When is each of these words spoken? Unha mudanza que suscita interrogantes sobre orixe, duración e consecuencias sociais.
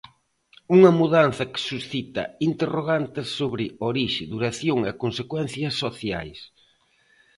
Unha 0.75 0.91
mudanza 1.01 1.43
que 1.51 1.61
suscita 1.69 2.23
interrogantes 2.49 3.27
sobre 3.39 3.63
orixe, 3.89 4.23
duración 4.33 4.79
e 4.89 4.91
consecuencias 5.03 5.73
sociais. 5.83 6.39